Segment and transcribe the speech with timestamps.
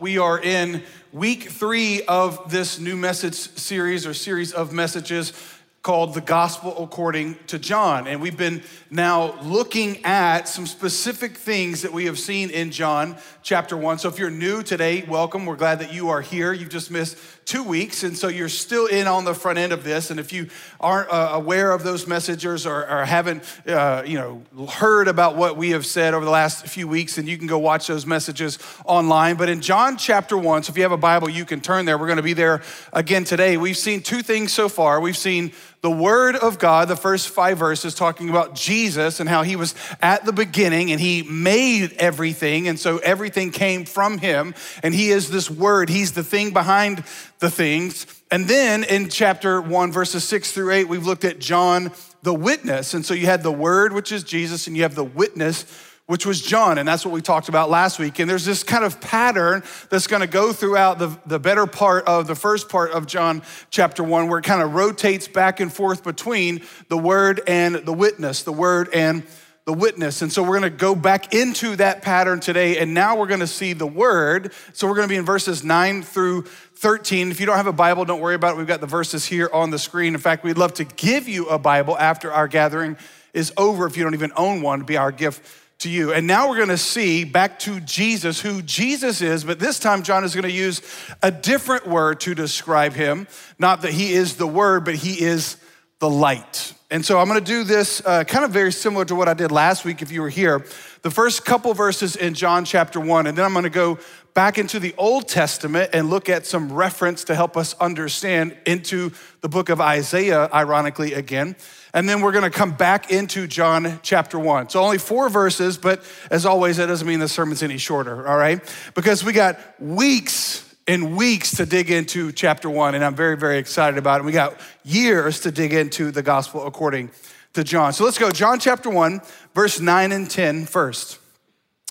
[0.00, 0.82] We are in
[1.12, 5.34] week three of this new message series or series of messages
[5.82, 8.06] called The Gospel According to John.
[8.06, 13.18] And we've been now looking at some specific things that we have seen in John
[13.42, 13.98] chapter one.
[13.98, 15.44] So if you're new today, welcome.
[15.44, 16.54] We're glad that you are here.
[16.54, 17.18] You've just missed
[17.50, 20.12] two weeks, and so you're still in on the front end of this.
[20.12, 20.46] And if you
[20.78, 25.56] aren't uh, aware of those messages or, or haven't, uh, you know, heard about what
[25.56, 28.60] we have said over the last few weeks, then you can go watch those messages
[28.84, 29.34] online.
[29.34, 31.98] But in John chapter one, so if you have a Bible, you can turn there.
[31.98, 33.56] We're going to be there again today.
[33.56, 35.00] We've seen two things so far.
[35.00, 35.50] We've seen
[35.82, 39.74] the Word of God, the first five verses, talking about Jesus and how He was
[40.02, 45.10] at the beginning and He made everything, and so everything came from Him, and He
[45.10, 45.88] is this Word.
[45.88, 47.04] He's the thing behind
[47.38, 48.06] the things.
[48.30, 51.90] And then in chapter one, verses six through eight, we've looked at John
[52.22, 52.94] the witness.
[52.94, 55.64] And so you had the word, which is Jesus, and you have the witness,
[56.10, 56.76] which was John.
[56.78, 58.18] And that's what we talked about last week.
[58.18, 62.04] And there's this kind of pattern that's going to go throughout the, the better part
[62.08, 65.72] of the first part of John chapter one, where it kind of rotates back and
[65.72, 69.22] forth between the word and the witness, the word and
[69.66, 70.20] the witness.
[70.20, 72.78] And so we're going to go back into that pattern today.
[72.78, 74.52] And now we're going to see the word.
[74.72, 77.30] So we're going to be in verses 9 through 13.
[77.30, 78.58] If you don't have a Bible, don't worry about it.
[78.58, 80.14] We've got the verses here on the screen.
[80.14, 82.96] In fact, we'd love to give you a Bible after our gathering
[83.32, 83.86] is over.
[83.86, 86.12] If you don't even own one, be our gift to you.
[86.12, 90.02] And now we're going to see back to Jesus, who Jesus is, but this time
[90.02, 90.82] John is going to use
[91.22, 93.26] a different word to describe him.
[93.58, 95.56] Not that he is the word, but he is
[95.98, 96.74] the light.
[96.90, 99.34] And so I'm going to do this uh, kind of very similar to what I
[99.34, 100.64] did last week if you were here.
[101.02, 103.98] The first couple verses in John chapter 1, and then I'm going to go
[104.34, 109.12] back into the Old Testament and look at some reference to help us understand into
[109.40, 111.56] the book of Isaiah, ironically, again.
[111.92, 114.70] And then we're going to come back into John chapter 1.
[114.70, 118.36] So only four verses, but as always, that doesn't mean the sermon's any shorter, all
[118.36, 118.60] right?
[118.94, 123.58] Because we got weeks and weeks to dig into chapter 1, and I'm very, very
[123.58, 124.24] excited about it.
[124.24, 127.10] We got years to dig into the gospel according
[127.52, 127.92] to John.
[127.92, 128.30] So let's go.
[128.30, 129.20] John chapter 1,
[129.54, 131.18] verse 9 and 10 first.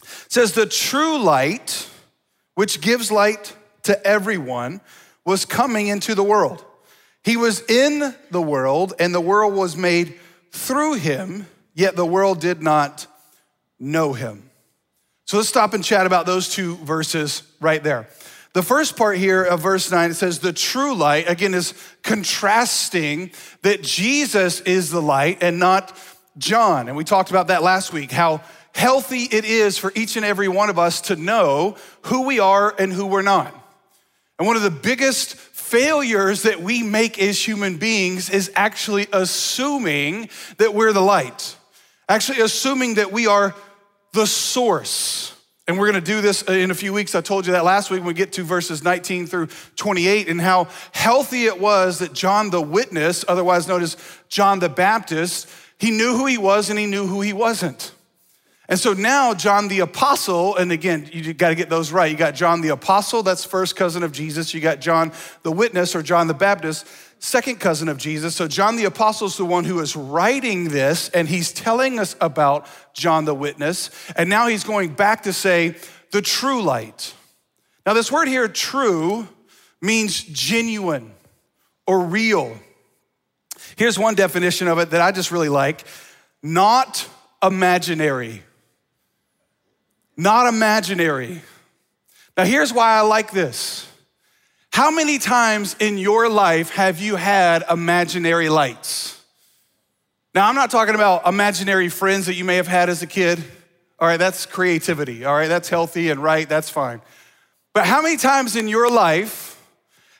[0.02, 1.90] It says, The true light
[2.60, 4.81] which gives light to everyone,
[5.24, 6.66] was coming into the world.
[7.24, 10.19] He was in the world, and the world was made
[10.52, 13.07] through him, yet the world did not
[13.80, 14.50] know him.
[15.25, 18.07] So let's stop and chat about those two verses right there.
[18.53, 23.31] The first part here of verse 9, it says, The true light, again, is contrasting
[23.62, 25.96] that Jesus is the light and not
[26.40, 26.88] John.
[26.88, 28.41] And we talked about that last week, how
[28.74, 32.74] healthy it is for each and every one of us to know who we are
[32.80, 33.53] and who we're not.
[34.40, 35.36] And one of the biggest
[35.69, 41.56] failures that we make as human beings is actually assuming that we're the light,
[42.07, 43.53] actually assuming that we are
[44.13, 45.35] the source.
[45.68, 47.13] And we're gonna do this uh, in a few weeks.
[47.13, 50.41] I told you that last week when we get to verses 19 through 28 and
[50.41, 53.96] how healthy it was that John the witness, otherwise known as
[54.28, 55.47] John the Baptist,
[55.78, 57.91] he knew who he was and he knew who he wasn't.
[58.69, 62.09] And so now John the Apostle, and again, you got to get those right.
[62.09, 64.53] You got John the Apostle, that's first cousin of Jesus.
[64.53, 66.85] You got John the Witness or John the Baptist,
[67.18, 68.35] second cousin of Jesus.
[68.35, 72.16] So John the Apostle is the one who is writing this, and he's telling us
[72.22, 73.90] about John the Witness.
[74.16, 75.75] And now he's going back to say,
[76.12, 77.13] the true light.
[77.88, 79.28] Now, this word here, true,
[79.81, 81.12] means genuine
[81.88, 82.56] or real.
[83.78, 85.86] Here's one definition of it that I just really like
[86.44, 87.07] not
[87.41, 88.44] imaginary
[90.19, 91.41] not imaginary.
[92.35, 93.88] Now, here's why I like this.
[94.72, 99.24] How many times in your life have you had imaginary lights?
[100.35, 103.41] Now, I'm not talking about imaginary friends that you may have had as a kid.
[103.97, 105.24] All right, that's creativity.
[105.24, 107.01] All right, that's healthy and right, that's fine.
[107.74, 109.57] But how many times in your life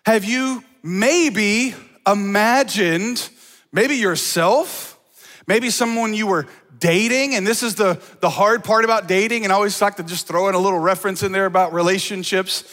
[0.06, 1.76] have you maybe
[2.08, 3.30] imagined
[3.72, 4.98] maybe yourself,
[5.46, 6.48] maybe someone you were
[6.80, 10.04] dating, and this is the, the hard part about dating, and I always like to
[10.04, 12.64] just throw in a little reference in there about relationships.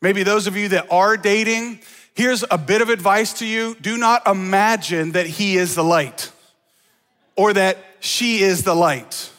[0.00, 1.80] Maybe those of you that are dating,
[2.14, 6.30] here's a bit of advice to you do not imagine that he is the light
[7.36, 9.30] or that she is the light.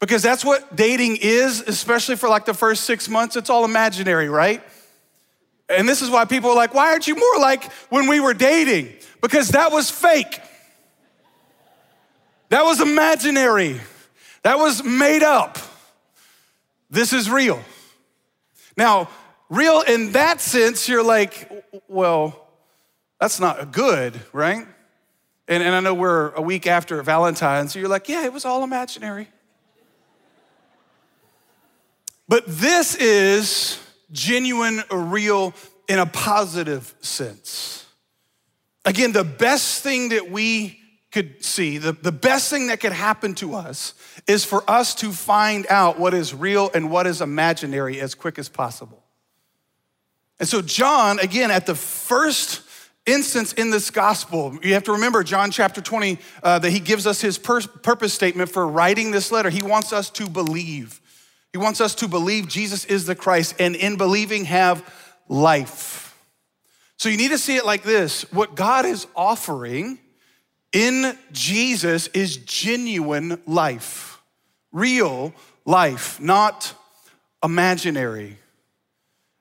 [0.00, 3.36] Because that's what dating is, especially for like the first six months.
[3.36, 4.60] It's all imaginary, right?
[5.68, 8.34] And this is why people are like, why aren't you more like when we were
[8.34, 8.92] dating?
[9.20, 10.40] Because that was fake.
[12.52, 13.80] That was imaginary.
[14.42, 15.56] That was made up.
[16.90, 17.58] This is real.
[18.76, 19.08] Now,
[19.48, 21.50] real in that sense, you're like,
[21.88, 22.46] well,
[23.18, 24.66] that's not good, right?
[25.48, 28.44] And, and I know we're a week after Valentine's, so you're like, yeah, it was
[28.44, 29.28] all imaginary.
[32.28, 33.78] But this is
[34.10, 35.54] genuine real
[35.88, 37.86] in a positive sense.
[38.84, 40.81] Again, the best thing that we
[41.12, 43.94] could see, the, the best thing that could happen to us
[44.26, 48.38] is for us to find out what is real and what is imaginary as quick
[48.38, 49.04] as possible.
[50.40, 52.62] And so, John, again, at the first
[53.04, 57.06] instance in this gospel, you have to remember John chapter 20, uh, that he gives
[57.06, 59.50] us his pur- purpose statement for writing this letter.
[59.50, 61.00] He wants us to believe.
[61.52, 64.82] He wants us to believe Jesus is the Christ and in believing have
[65.28, 66.16] life.
[66.96, 69.98] So you need to see it like this what God is offering
[70.72, 74.20] in Jesus is genuine life,
[74.72, 75.34] real
[75.64, 76.74] life, not
[77.44, 78.38] imaginary.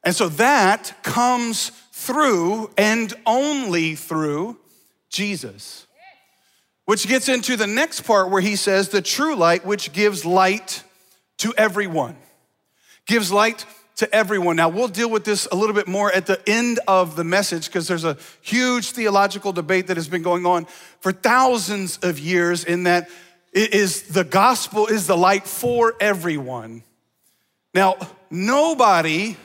[0.03, 4.57] And so that comes through and only through
[5.09, 5.87] Jesus.
[6.85, 10.83] Which gets into the next part where he says, the true light, which gives light
[11.37, 12.17] to everyone.
[13.05, 13.65] Gives light
[14.01, 14.55] to everyone.
[14.55, 17.67] Now, we'll deal with this a little bit more at the end of the message
[17.67, 20.65] because there's a huge theological debate that has been going on
[21.01, 23.09] for thousands of years in that
[23.53, 26.81] it is the gospel is the light for everyone.
[27.75, 27.95] Now,
[28.31, 29.37] nobody,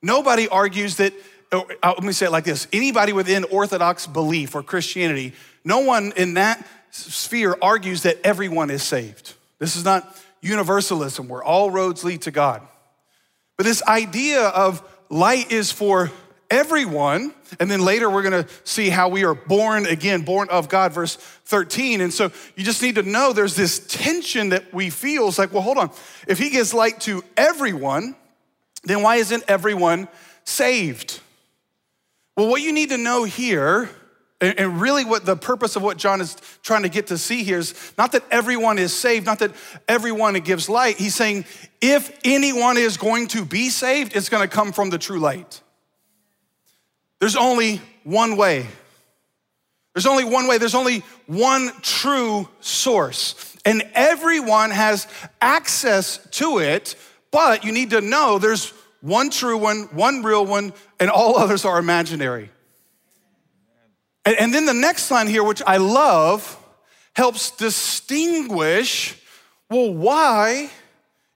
[0.00, 1.12] nobody argues that,
[1.50, 5.32] oh, uh, let me say it like this anybody within Orthodox belief or Christianity,
[5.64, 9.34] no one in that sphere argues that everyone is saved.
[9.58, 12.62] This is not universalism where all roads lead to God.
[13.60, 16.10] But this idea of light is for
[16.50, 17.34] everyone.
[17.60, 21.16] And then later we're gonna see how we are born again, born of God, verse
[21.16, 22.00] 13.
[22.00, 25.28] And so you just need to know there's this tension that we feel.
[25.28, 25.90] It's like, well, hold on.
[26.26, 28.16] If he gives light to everyone,
[28.84, 30.08] then why isn't everyone
[30.44, 31.20] saved?
[32.38, 33.90] Well, what you need to know here
[34.40, 37.58] and really, what the purpose of what John is trying to get to see here
[37.58, 39.52] is not that everyone is saved, not that
[39.86, 40.96] everyone gives light.
[40.96, 41.44] He's saying
[41.82, 45.60] if anyone is going to be saved, it's going to come from the true light.
[47.18, 48.66] There's only one way.
[49.94, 50.56] There's only one way.
[50.56, 53.56] There's only one true source.
[53.66, 55.06] And everyone has
[55.42, 56.94] access to it,
[57.30, 58.70] but you need to know there's
[59.02, 62.50] one true one, one real one, and all others are imaginary.
[64.24, 66.56] And, and then the next line here, which I love,
[67.14, 69.16] helps distinguish
[69.70, 70.68] well, why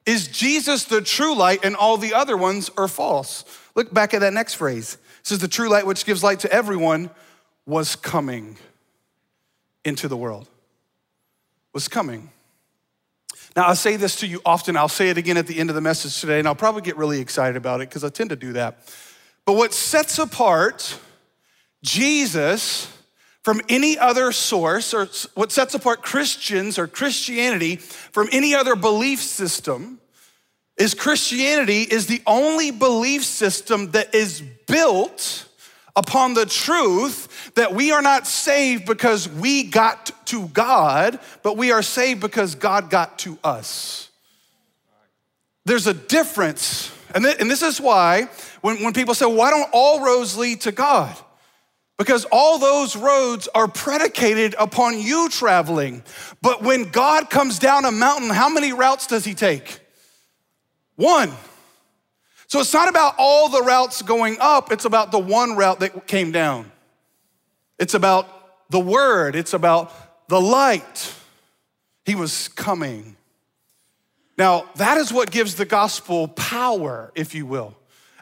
[0.04, 3.44] is Jesus the true light and all the other ones are false?
[3.76, 4.94] Look back at that next phrase.
[5.20, 7.10] It says, The true light, which gives light to everyone,
[7.64, 8.58] was coming
[9.84, 10.48] into the world.
[11.72, 12.30] Was coming.
[13.56, 14.76] Now, I say this to you often.
[14.76, 16.96] I'll say it again at the end of the message today, and I'll probably get
[16.96, 18.78] really excited about it because I tend to do that.
[19.44, 20.98] But what sets apart
[21.84, 22.90] Jesus
[23.42, 29.20] from any other source, or what sets apart Christians or Christianity from any other belief
[29.20, 30.00] system,
[30.78, 35.46] is Christianity is the only belief system that is built
[35.94, 41.70] upon the truth that we are not saved because we got to God, but we
[41.70, 44.08] are saved because God got to us.
[45.66, 46.90] There's a difference.
[47.14, 48.28] And, this is why
[48.62, 51.14] when, when people say, why don't all roads lead to God?
[51.96, 56.02] Because all those roads are predicated upon you traveling.
[56.42, 59.78] But when God comes down a mountain, how many routes does he take?
[60.96, 61.30] One.
[62.48, 66.06] So it's not about all the routes going up, it's about the one route that
[66.06, 66.70] came down.
[67.78, 68.28] It's about
[68.70, 71.14] the word, it's about the light.
[72.04, 73.16] He was coming.
[74.36, 77.74] Now, that is what gives the gospel power, if you will.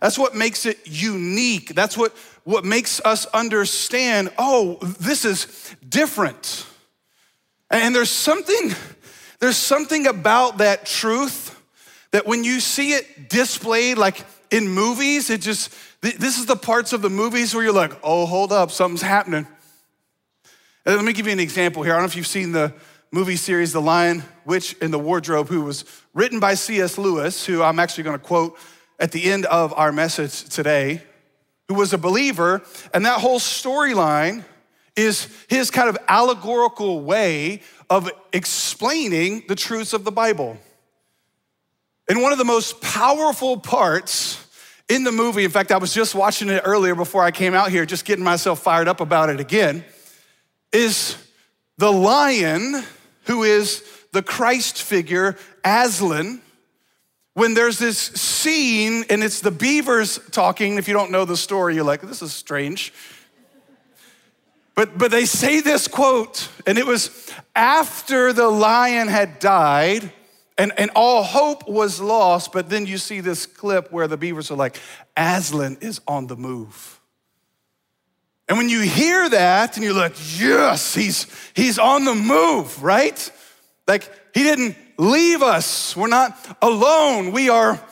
[0.03, 1.77] That's what makes it unique.
[1.77, 2.11] That's what,
[2.43, 6.67] what makes us understand oh, this is different.
[7.71, 8.75] And there's something,
[9.39, 11.57] there's something about that truth
[12.11, 16.93] that when you see it displayed like in movies, it just, this is the parts
[16.93, 19.47] of the movies where you're like, oh, hold up, something's happening.
[20.85, 21.93] And let me give you an example here.
[21.93, 22.75] I don't know if you've seen the
[23.13, 26.99] movie series The Lion, Witch, and the Wardrobe, who was written by C.S.
[26.99, 28.59] Lewis, who I'm actually gonna quote
[28.99, 31.03] at the end of our message today
[31.69, 34.45] who was a believer, and that whole storyline
[34.97, 40.59] is his kind of allegorical way of explaining the truths of the Bible.
[42.09, 44.45] And one of the most powerful parts
[44.89, 47.71] in the movie, in fact, I was just watching it earlier before I came out
[47.71, 49.85] here, just getting myself fired up about it again,
[50.73, 51.17] is
[51.79, 52.83] the lion
[53.25, 53.83] who is
[54.13, 56.43] the Christ figure, Aslan
[57.35, 60.79] when there's this scene and it's the beavers talking.
[60.79, 62.93] If you don't know the story, you're like, this is strange.
[64.75, 70.13] But, but they say this quote, and it was after the lion had died,
[70.59, 74.51] And, and all hope was lost, but then you see this clip where the beavers
[74.51, 74.79] are like,
[75.17, 77.01] Aslan is on the move.
[78.49, 83.33] And when you hear that and you're like, yes, he's, he's on the move, right?
[83.89, 85.97] Like he didn't leave us.
[85.97, 87.33] We're not alone.
[87.33, 87.83] We are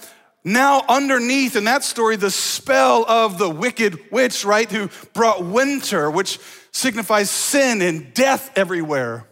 [0.45, 4.71] now underneath in that story the spell of the wicked witch, right?
[4.71, 6.39] Who brought winter, which
[6.73, 9.27] signifies sin and death everywhere.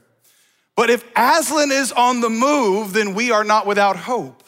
[0.77, 4.43] But if Aslan is on the move, then we are not without hope.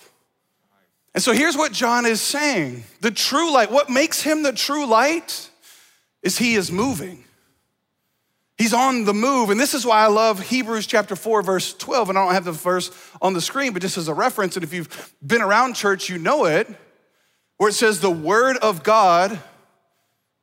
[1.14, 4.86] And so here's what John is saying the true light, what makes him the true
[4.86, 5.50] light
[6.22, 7.24] is he is moving.
[8.60, 9.48] He's on the move.
[9.48, 12.10] And this is why I love Hebrews chapter 4, verse 12.
[12.10, 12.90] And I don't have the verse
[13.22, 16.18] on the screen, but just as a reference, and if you've been around church, you
[16.18, 16.68] know it,
[17.56, 19.40] where it says, The word of God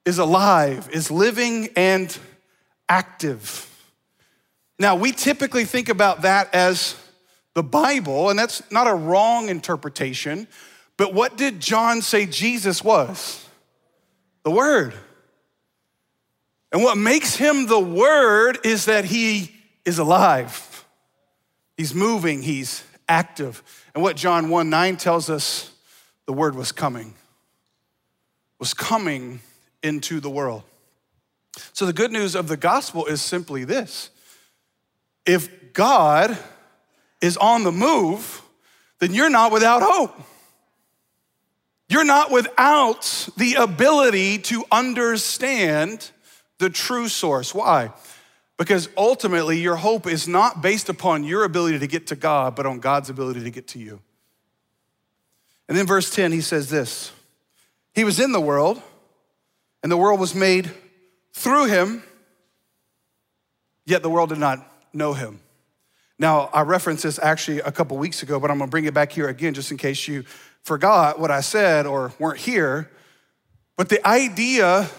[0.03, 2.17] is alive, is living, and
[2.89, 3.69] active.
[4.79, 7.00] Now, we typically think about that as
[7.53, 10.47] the Bible, and that's not a wrong interpretation,
[10.97, 13.47] but what did John say Jesus was?
[14.41, 14.95] The Word.
[16.71, 19.55] And what makes him the Word is that he
[19.86, 20.86] is alive,
[21.77, 23.63] he's moving, he's active.
[23.93, 25.71] And what John 1 9 tells us,
[26.25, 27.13] the Word was coming,
[28.59, 29.39] was coming
[29.81, 30.63] into the world.
[31.74, 34.09] So the good news of the gospel is simply this
[35.25, 36.38] if God
[37.21, 38.41] is on the move,
[39.00, 40.19] then you're not without hope.
[41.89, 46.12] You're not without the ability to understand
[46.59, 47.53] the true source.
[47.53, 47.91] Why?
[48.57, 52.65] Because ultimately, your hope is not based upon your ability to get to God, but
[52.65, 53.99] on God's ability to get to you.
[55.67, 57.11] And then, verse 10, he says this
[57.93, 58.81] He was in the world,
[59.83, 60.71] and the world was made
[61.33, 62.03] through him,
[63.85, 65.39] yet the world did not know him.
[66.19, 69.11] Now, I referenced this actually a couple weeks ago, but I'm gonna bring it back
[69.11, 70.23] here again just in case you
[70.63, 72.89] forgot what I said or weren't here.
[73.75, 74.89] But the idea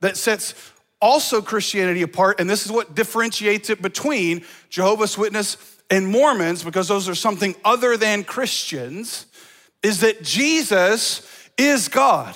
[0.00, 0.54] that sets
[1.02, 5.58] also Christianity apart, and this is what differentiates it between Jehovah's Witness
[5.90, 9.26] and Mormons, because those are something other than Christians,
[9.82, 11.28] is that Jesus
[11.58, 12.34] is God.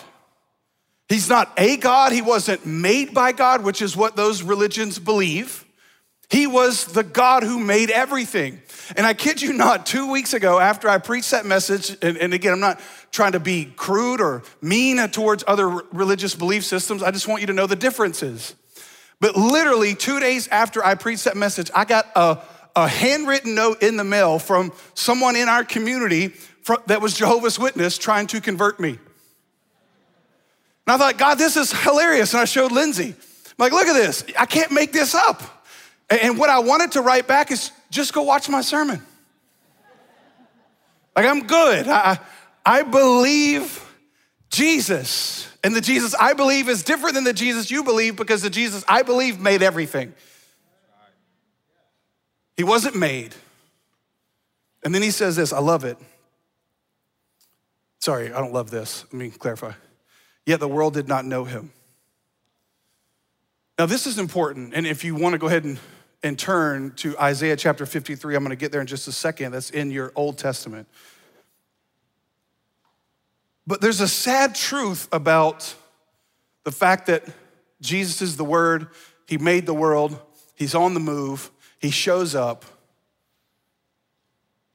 [1.09, 5.65] He's not a God, he wasn't made by God, which is what those religions believe.
[6.29, 8.61] He was the God who made everything.
[8.95, 12.33] And I kid you not, two weeks ago, after I preached that message, and, and,
[12.33, 17.11] again, I'm not trying to be crude or mean towards other religious belief systems, I
[17.11, 18.55] just want you to know the differences.
[19.21, 22.39] But literally, two days after I preached that message, I got a,
[22.77, 26.35] a handwritten note in the mail from someone in our community
[26.87, 28.91] that was Jehovah's Witness trying to convert me.
[30.87, 32.33] And I thought, God, this is hilarious.
[32.33, 34.25] And I showed Lindsay, I'm like, look at this.
[34.39, 35.43] I can't make this up.
[36.09, 39.03] And what I wanted to write back is just go watch my sermon.
[41.17, 41.89] Like, I'm good.
[41.89, 42.19] I,
[42.65, 43.83] I believe
[44.51, 45.49] Jesus.
[45.65, 48.85] And the Jesus I believe is different than the Jesus you believe because the Jesus
[48.87, 50.15] I believe made everything.
[52.57, 53.35] He wasn't made.
[54.85, 55.97] And then he says this I love it.
[58.01, 59.05] Sorry, I don't love this.
[59.05, 59.73] Let me clarify.
[60.45, 61.73] Yet the world did not know him.
[63.79, 64.75] Now, this is important.
[64.75, 65.79] And if you want to go ahead and
[66.23, 68.35] and turn to Isaiah chapter 53.
[68.35, 69.53] I'm going to get there in just a second.
[69.53, 70.89] That's in your Old Testament.
[73.67, 75.75] But there's a sad truth about
[76.65, 77.25] the fact that
[77.81, 78.89] Jesus is the Word,
[79.27, 80.19] He made the world,
[80.55, 82.65] He's on the move, He shows up,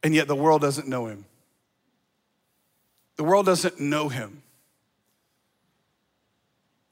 [0.04, 1.26] and yet the world doesn't know Him.
[3.16, 4.42] The world doesn't know Him.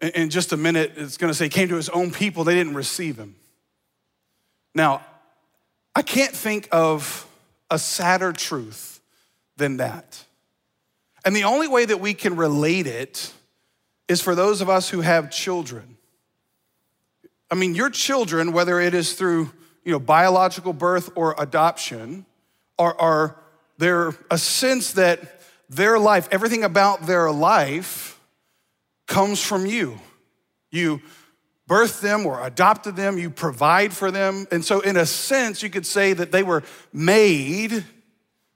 [0.02, 2.56] In just a minute, it's going to say, He came to His own people, they
[2.56, 3.36] didn't receive Him.
[4.76, 5.06] Now,
[5.96, 7.28] I can't think of
[7.70, 9.00] a sadder truth
[9.58, 10.24] than that.
[11.26, 13.34] And the only way that we can relate it
[14.08, 15.98] is for those of us who have children.
[17.52, 19.52] I mean, your children, whether it is through
[19.84, 22.26] you know, biological birth or adoption,
[22.78, 23.36] are, are
[23.78, 28.20] they're a sense that their life, everything about their life,
[29.08, 30.00] comes from you.
[30.72, 31.02] You
[31.70, 34.48] birthed them or adopted them, you provide for them.
[34.52, 37.86] And so, in a sense, you could say that they were made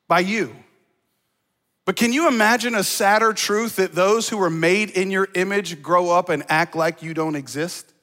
[0.08, 0.54] by you.
[1.86, 5.82] But can you imagine a sadder truth that those who were made in your image
[5.82, 7.94] grow up and act like you don't exist?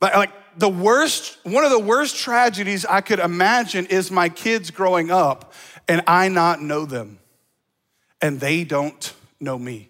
[0.00, 5.10] Like, the worst, one of the worst tragedies I could imagine is my kids growing
[5.10, 5.52] up
[5.86, 7.18] and I not know them
[8.20, 9.89] and they don't know me.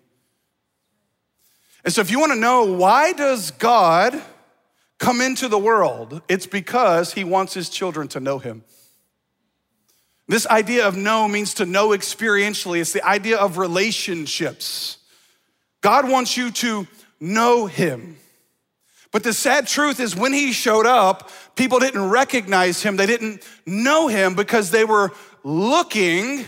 [1.85, 4.21] And so if you want to know why does God
[4.99, 8.65] come into the world, it's because he wants his children to know him.
[10.31, 12.81] This idea of know means to know experientially.
[12.81, 14.99] It's the idea of relationships.
[15.81, 16.87] God wants you to
[17.19, 18.17] know Him.
[19.11, 22.97] But the sad truth is, when He showed up, people didn't recognize Him.
[22.97, 25.11] They didn't know Him because they were
[25.43, 26.45] looking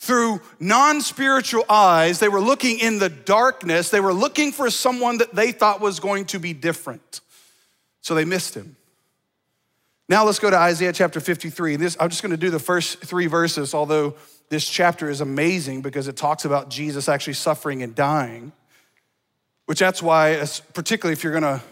[0.00, 2.18] through non spiritual eyes.
[2.18, 3.90] They were looking in the darkness.
[3.90, 7.20] They were looking for someone that they thought was going to be different.
[8.00, 8.76] So they missed Him.
[10.08, 11.76] Now let's go to Isaiah chapter 53.
[11.76, 14.14] This, I'm just going to do the first three verses, although
[14.48, 18.50] this chapter is amazing because it talks about Jesus actually suffering and dying,
[19.66, 21.62] which that's why, particularly if you're going to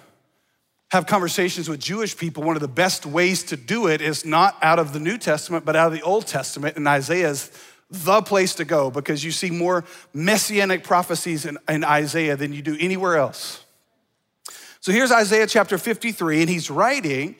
[0.90, 4.56] have conversations with Jewish people, one of the best ways to do it is not
[4.62, 6.76] out of the New Testament, but out of the Old Testament.
[6.76, 7.50] And Isaiah is
[7.90, 12.62] the place to go because you see more messianic prophecies in, in Isaiah than you
[12.62, 13.64] do anywhere else.
[14.80, 17.36] So here's Isaiah chapter 53, and he's writing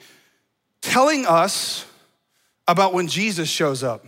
[0.81, 1.85] telling us
[2.67, 4.05] about when Jesus shows up.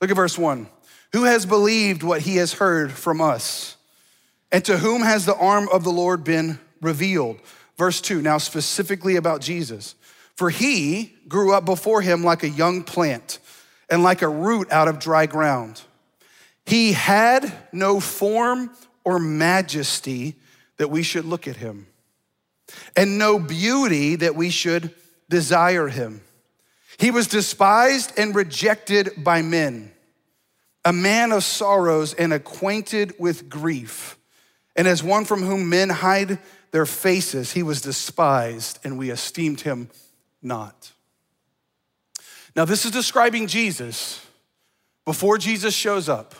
[0.00, 0.68] Look at verse one.
[1.12, 3.76] Who has believed what he has heard from us?
[4.50, 7.40] And to whom has the arm of the Lord been revealed?
[7.76, 9.94] Verse two, now specifically about Jesus.
[10.36, 13.38] For he grew up before him like a young plant
[13.88, 15.82] and like a root out of dry ground.
[16.66, 18.70] He had no form
[19.04, 20.36] or majesty
[20.78, 21.86] that we should look at him,
[22.96, 24.94] and no beauty that we should
[25.28, 26.22] desire him.
[26.98, 29.92] He was despised and rejected by men,
[30.84, 34.16] a man of sorrows and acquainted with grief.
[34.76, 36.38] And as one from whom men hide
[36.70, 39.90] their faces, he was despised and we esteemed him
[40.42, 40.93] not.
[42.56, 44.24] Now, this is describing Jesus
[45.04, 46.34] before Jesus shows up.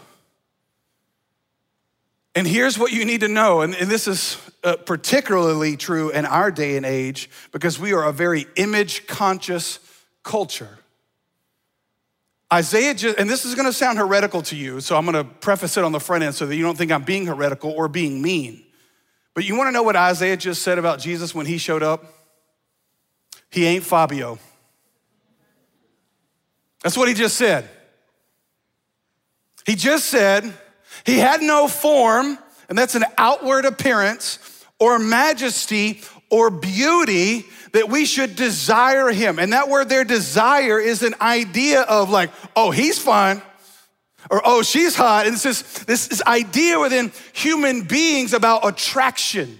[2.36, 6.50] And here's what you need to know, and, this is uh, particularly true in our
[6.50, 9.78] day and age because we are a very image conscious
[10.24, 10.78] culture.
[12.52, 15.84] Isaiah, just, and this is gonna sound heretical to you, so I'm gonna preface it
[15.84, 18.64] on the front end so that you don't think I'm being heretical or being mean.
[19.34, 22.04] But you wanna know what Isaiah just said about Jesus when he showed up?
[23.50, 24.38] He ain't Fabio.
[26.84, 27.68] That's what he just said.
[29.66, 30.52] He just said,
[31.04, 34.38] he had no form, and that's an outward appearance,
[34.78, 39.38] or majesty, or beauty that we should desire him.
[39.38, 43.40] And that word there, desire, is an idea of like, oh, he's fine.
[44.30, 45.26] Or, oh, she's hot.
[45.26, 49.58] And it's just this, this idea within human beings about attraction.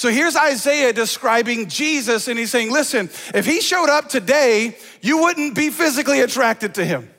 [0.00, 5.18] So here's Isaiah describing Jesus, and he's saying, listen, if he showed up today, you
[5.18, 7.10] wouldn't be physically attracted to him.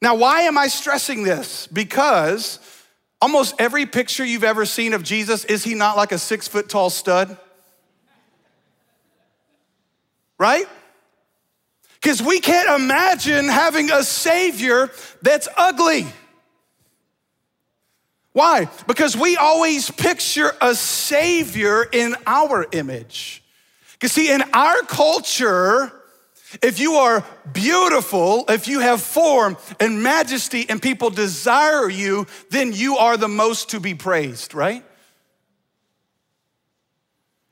[0.00, 1.66] Now, why am I stressing this?
[1.66, 2.58] Because
[3.20, 6.70] almost every picture you've ever seen of Jesus, is he not like a six foot
[6.70, 7.36] tall stud?
[10.38, 10.64] Right?
[12.00, 16.06] Because we can't imagine having a Savior that's ugly.
[18.34, 18.68] Why?
[18.88, 23.44] Because we always picture a Savior in our image.
[23.92, 25.92] Because, see, in our culture,
[26.60, 32.72] if you are beautiful, if you have form and majesty and people desire you, then
[32.72, 34.84] you are the most to be praised, right?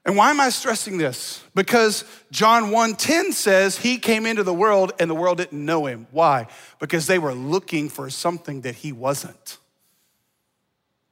[0.05, 1.45] And why am I stressing this?
[1.55, 6.09] Because John 1:10 says he came into the world and the world didn't know him.
[6.11, 6.49] Why?
[6.81, 9.59] Because they were looking for something that he wasn't.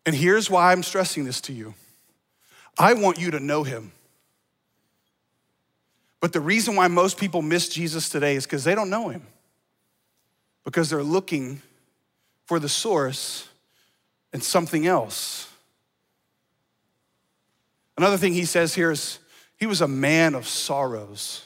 [0.06, 1.74] And here's why I'm stressing this to you.
[2.78, 3.92] I want you to know him.
[6.20, 9.26] But the reason why most people miss Jesus today is because they don't know him,
[10.64, 11.62] because they're looking
[12.46, 13.48] for the source
[14.32, 15.48] and something else.
[17.96, 19.18] Another thing he says here is
[19.56, 21.44] he was a man of sorrows,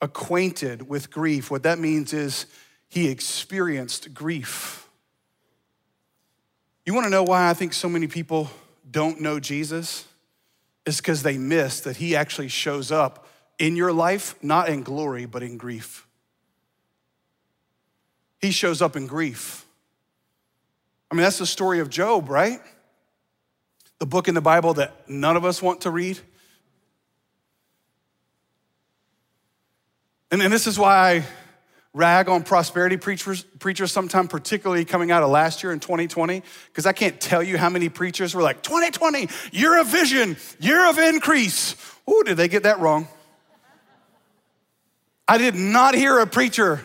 [0.00, 1.50] acquainted with grief.
[1.50, 2.46] What that means is
[2.88, 4.81] he experienced grief.
[6.84, 8.50] You want to know why I think so many people
[8.90, 10.06] don't know Jesus?
[10.84, 15.26] It's because they miss that he actually shows up in your life, not in glory,
[15.26, 16.06] but in grief.
[18.40, 19.64] He shows up in grief.
[21.10, 22.60] I mean, that's the story of Job, right?
[24.00, 26.18] The book in the Bible that none of us want to read.
[30.32, 31.24] And, this is why I
[31.94, 36.86] rag on prosperity preachers, preachers sometime, particularly coming out of last year in 2020, because
[36.86, 40.98] I can't tell you how many preachers were like, 2020, year of vision, year of
[40.98, 41.76] increase.
[42.10, 43.08] Ooh, did they get that wrong?
[45.28, 46.80] I did not hear a preacher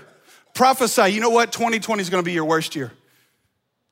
[0.54, 2.92] prophesy, you know what, 2020 is gonna be your worst year.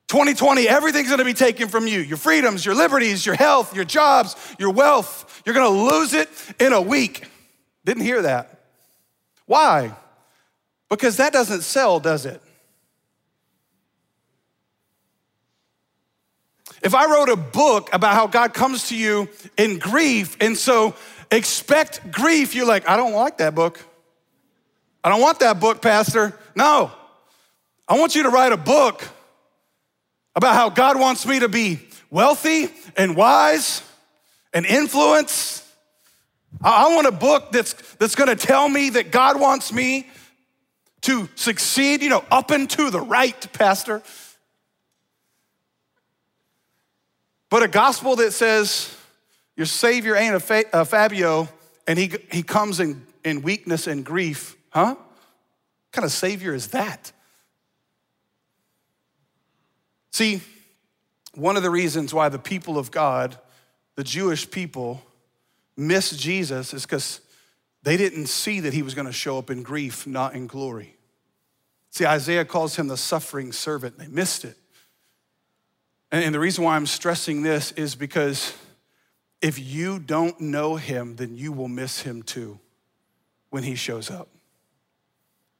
[0.07, 4.35] 2020, everything's gonna be taken from you your freedoms, your liberties, your health, your jobs,
[4.59, 5.43] your wealth.
[5.45, 7.23] You're gonna lose it in a week.
[7.85, 8.65] Didn't hear that.
[9.45, 9.95] Why?
[10.89, 12.41] Because that doesn't sell, does it?
[16.83, 20.93] If I wrote a book about how God comes to you in grief, and so
[21.31, 23.79] expect grief, you're like, I don't like that book.
[25.03, 26.37] I don't want that book, Pastor.
[26.55, 26.91] No.
[27.87, 29.03] I want you to write a book
[30.35, 33.81] about how God wants me to be wealthy and wise
[34.53, 35.61] and influence.
[36.61, 40.07] I want a book that's, that's gonna tell me that God wants me
[41.05, 44.01] to succeed, you know, up and to the right, Pastor.
[47.49, 48.95] But a gospel that says
[49.55, 51.47] your Savior ain't a, fa- a Fabio
[51.87, 54.95] and he, he comes in, in weakness and grief, huh?
[54.95, 57.11] What kind of Savior is that?
[60.11, 60.41] See,
[61.35, 63.37] one of the reasons why the people of God,
[63.95, 65.03] the Jewish people,
[65.77, 67.21] miss Jesus is because
[67.83, 70.94] they didn't see that he was going to show up in grief, not in glory.
[71.95, 73.97] See, Isaiah calls him the suffering servant.
[73.97, 74.57] They missed it.
[76.11, 78.53] And the reason why I'm stressing this is because
[79.41, 82.59] if you don't know him, then you will miss him too
[83.49, 84.27] when he shows up.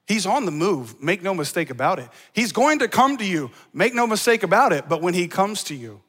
[0.08, 2.10] He's on the move, make no mistake about it.
[2.34, 4.90] He's going to come to you, make no mistake about it.
[4.90, 6.02] But when he comes to you,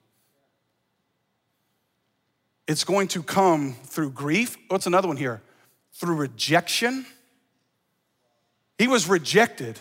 [2.66, 4.56] it's going to come through grief.
[4.66, 5.40] What's another one here?
[5.92, 7.06] Through rejection.
[8.76, 9.78] He was rejected.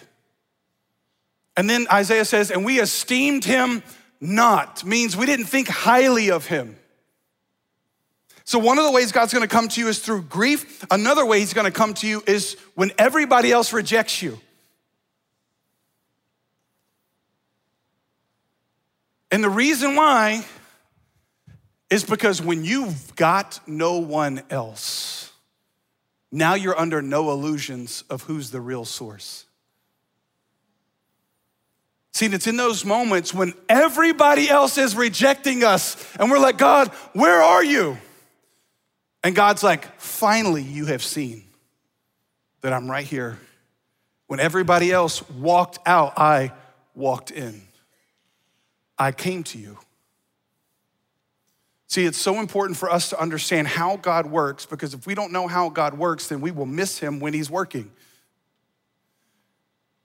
[1.58, 3.82] And then Isaiah says, and we esteemed him
[4.20, 6.78] not, means we didn't think highly of him.
[8.48, 10.86] So, one of the ways God's gonna come to you is through grief.
[10.92, 14.40] Another way He's gonna come to you is when everybody else rejects you.
[19.32, 20.46] And the reason why
[21.90, 25.32] is because when you've got no one else,
[26.32, 29.45] now you're under no illusions of who's the real source.
[32.16, 36.88] See, it's in those moments when everybody else is rejecting us and we're like, God,
[37.12, 37.98] where are you?
[39.22, 41.44] And God's like, finally, you have seen
[42.62, 43.38] that I'm right here.
[44.28, 46.54] When everybody else walked out, I
[46.94, 47.62] walked in.
[48.98, 49.78] I came to you.
[51.88, 55.34] See, it's so important for us to understand how God works because if we don't
[55.34, 57.92] know how God works, then we will miss him when he's working.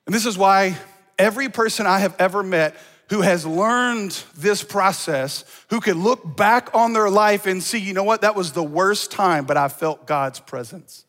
[0.07, 0.77] And this is why
[1.21, 2.75] every person I have ever met
[3.11, 7.93] who has learned this process, who can look back on their life and see, you
[7.93, 11.05] know what, that was the worst time, but I felt God's presence.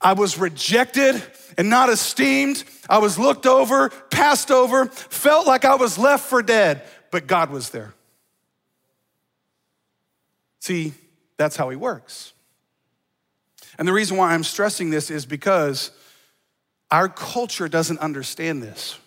[0.00, 1.22] I was rejected
[1.56, 2.62] and not esteemed.
[2.88, 7.50] I was looked over, passed over, felt like I was left for dead, but God
[7.50, 7.94] was there.
[10.60, 10.92] See,
[11.38, 12.34] that's how He works.
[13.78, 15.90] And the reason why I'm stressing this is because
[16.90, 18.98] our culture doesn't understand this.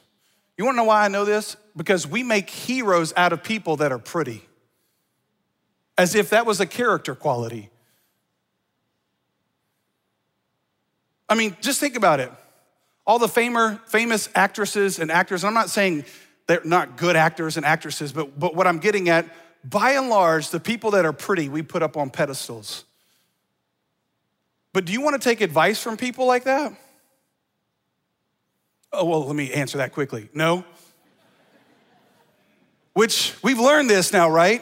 [0.57, 1.55] You wanna know why I know this?
[1.75, 4.47] Because we make heroes out of people that are pretty,
[5.97, 7.69] as if that was a character quality.
[11.29, 12.31] I mean, just think about it.
[13.05, 16.05] All the famer, famous actresses and actors, and I'm not saying
[16.47, 19.25] they're not good actors and actresses, but, but what I'm getting at,
[19.63, 22.85] by and large, the people that are pretty, we put up on pedestals.
[24.73, 26.73] But do you want to take advice from people like that?
[28.91, 30.29] Oh, well, let me answer that quickly.
[30.33, 30.65] No.
[32.93, 34.61] Which we've learned this now, right?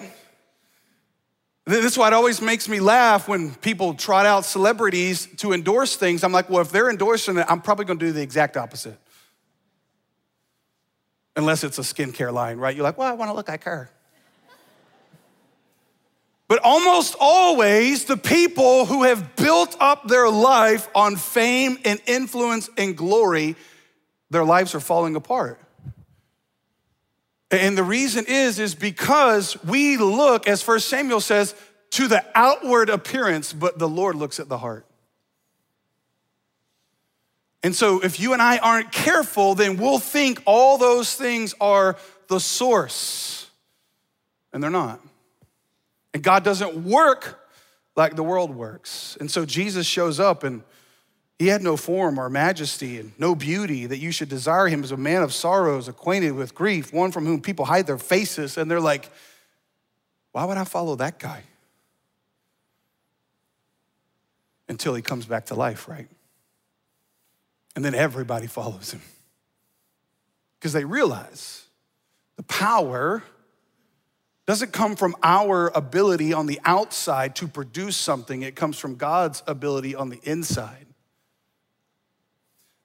[1.65, 5.95] This is why it always makes me laugh when people trot out celebrities to endorse
[5.95, 6.23] things.
[6.23, 8.97] I'm like, well, if they're endorsing it, I'm probably gonna do the exact opposite.
[11.35, 12.75] Unless it's a skincare line, right?
[12.75, 13.89] You're like, well, I wanna look like her.
[16.47, 22.69] But almost always, the people who have built up their life on fame and influence
[22.77, 23.57] and glory
[24.29, 25.59] their lives are falling apart.
[27.49, 31.55] And the reason is is because we look as first Samuel says
[31.91, 34.85] to the outward appearance but the Lord looks at the heart.
[37.63, 41.97] And so if you and I aren't careful then we'll think all those things are
[42.27, 43.49] the source
[44.51, 44.99] and they're not.
[46.13, 47.39] And God doesn't work
[47.95, 49.17] like the world works.
[49.19, 50.63] And so Jesus shows up and
[51.39, 54.91] he had no form or majesty and no beauty that you should desire him as
[54.91, 58.57] a man of sorrows, acquainted with grief, one from whom people hide their faces.
[58.57, 59.11] And they're like,
[60.31, 61.43] why would I follow that guy?
[64.67, 66.07] Until he comes back to life, right?
[67.75, 69.01] And then everybody follows him
[70.59, 71.65] because they realize
[72.35, 73.21] the power
[74.47, 79.43] doesn't come from our ability on the outside to produce something, it comes from God's
[79.45, 80.86] ability on the inside.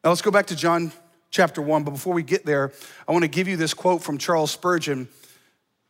[0.04, 0.90] Now let's go back to John
[1.30, 1.84] chapter 1.
[1.84, 2.72] But before we get there,
[3.06, 5.08] I want to give you this quote from Charles Spurgeon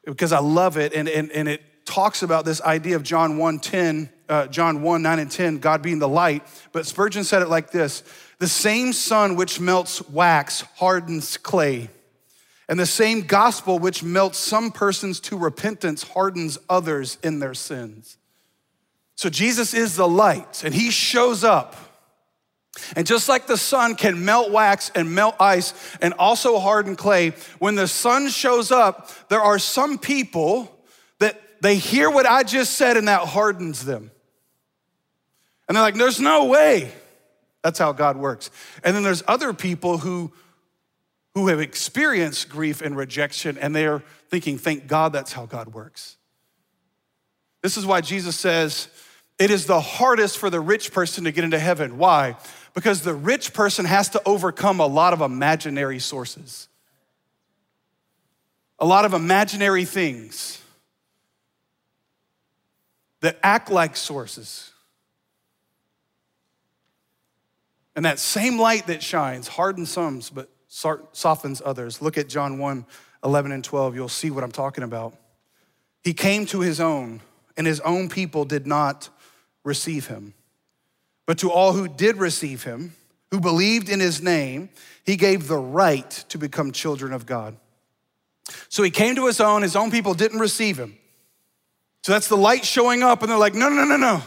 [0.04, 0.92] because I love it.
[0.92, 5.02] And, and, and it talks about this idea of John 1 10, uh, John 1
[5.02, 6.42] 9 and 10, God being the light.
[6.72, 8.02] But Spurgeon said it like this
[8.38, 11.88] The same sun which melts wax hardens clay.
[12.68, 18.18] And the same gospel which melts some persons to repentance hardens others in their sins.
[19.14, 21.91] So Jesus is the light, and he shows up.
[22.96, 27.30] And just like the sun can melt wax and melt ice and also harden clay,
[27.58, 30.74] when the sun shows up, there are some people
[31.18, 34.10] that they hear what I just said and that hardens them.
[35.68, 36.90] And they're like, there's no way.
[37.62, 38.50] That's how God works.
[38.82, 40.32] And then there's other people who,
[41.34, 46.16] who have experienced grief and rejection and they're thinking, thank God that's how God works.
[47.62, 48.88] This is why Jesus says,
[49.38, 51.96] it is the hardest for the rich person to get into heaven.
[51.98, 52.36] Why?
[52.74, 56.68] Because the rich person has to overcome a lot of imaginary sources,
[58.78, 60.60] a lot of imaginary things
[63.20, 64.70] that act like sources.
[67.94, 72.00] And that same light that shines hardens some, but softens others.
[72.00, 72.86] Look at John 1
[73.24, 73.94] 11 and 12.
[73.94, 75.14] You'll see what I'm talking about.
[76.02, 77.20] He came to his own,
[77.56, 79.08] and his own people did not
[79.62, 80.34] receive him.
[81.26, 82.94] But to all who did receive him,
[83.30, 84.68] who believed in his name,
[85.04, 87.56] he gave the right to become children of God.
[88.68, 90.98] So he came to his own, his own people didn't receive him.
[92.02, 94.22] So that's the light showing up, and they're like, no, no, no, no.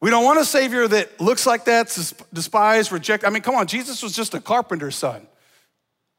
[0.00, 1.86] We don't want a savior that looks like that,
[2.32, 3.26] despised, rejected.
[3.26, 5.26] I mean, come on, Jesus was just a carpenter's son.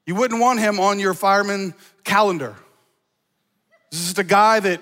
[0.05, 2.55] You wouldn't want him on your fireman calendar.
[3.91, 4.81] This is the guy that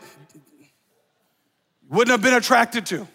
[1.90, 3.08] wouldn't have been attracted to.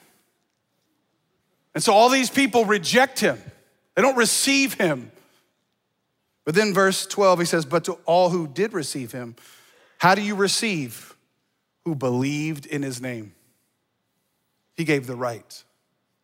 [1.75, 3.39] And so all these people reject him,
[3.95, 5.11] they don't receive him.
[6.45, 9.37] But then, verse 12, he says, But to all who did receive him,
[9.99, 11.15] how do you receive?
[11.85, 13.33] Who believed in his name.
[14.77, 15.65] He gave the right.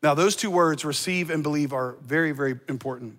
[0.03, 3.19] Now, those two words, receive and believe, are very, very important.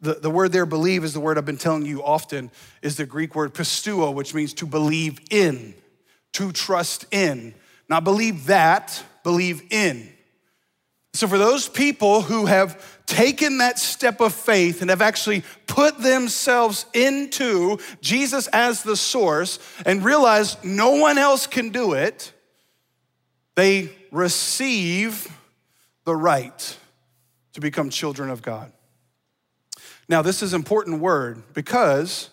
[0.00, 2.50] The, the word there, believe, is the word I've been telling you often,
[2.82, 5.74] is the Greek word pisteuo, which means to believe in,
[6.32, 7.54] to trust in.
[7.88, 10.13] Not believe that, believe in.
[11.14, 15.96] So, for those people who have taken that step of faith and have actually put
[15.98, 22.32] themselves into Jesus as the source and realize no one else can do it,
[23.54, 25.28] they receive
[26.04, 26.76] the right
[27.52, 28.72] to become children of God.
[30.08, 32.28] Now, this is an important word because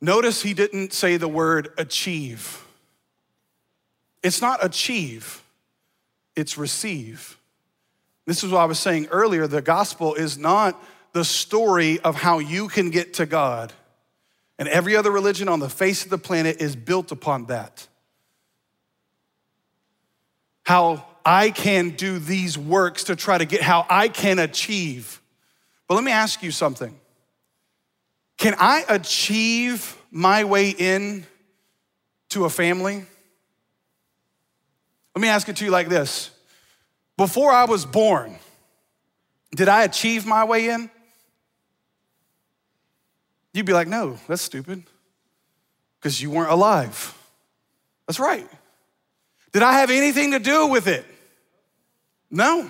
[0.00, 2.64] notice he didn't say the word achieve.
[4.22, 5.42] It's not achieve,
[6.34, 7.36] it's receive.
[8.26, 9.46] This is what I was saying earlier.
[9.46, 10.82] The gospel is not
[11.12, 13.72] the story of how you can get to God.
[14.58, 17.86] And every other religion on the face of the planet is built upon that.
[20.64, 25.20] How I can do these works to try to get how I can achieve.
[25.88, 26.98] But let me ask you something.
[28.38, 31.26] Can I achieve my way in
[32.30, 33.04] to a family?
[35.14, 36.30] Let me ask it to you like this
[37.22, 38.36] before I was born,
[39.54, 40.90] did I achieve my way in?
[43.54, 44.82] You'd be like, no, that's stupid,
[46.00, 47.16] because you weren't alive.
[48.08, 48.48] That's right.
[49.52, 51.06] Did I have anything to do with it?
[52.28, 52.68] No.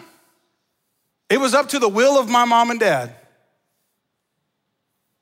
[1.30, 3.16] It was up to the will of my mom and dad.